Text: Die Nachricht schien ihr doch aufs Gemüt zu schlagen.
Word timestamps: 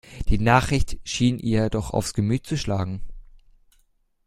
Die 0.29 0.39
Nachricht 0.39 0.97
schien 1.03 1.37
ihr 1.37 1.69
doch 1.69 1.91
aufs 1.91 2.15
Gemüt 2.15 2.47
zu 2.47 2.57
schlagen. 2.57 3.03